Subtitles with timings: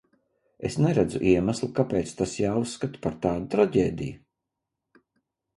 [0.69, 5.03] Es neredzu iemesla, kāpēc tas jāuzskata par tādu traģēdiju.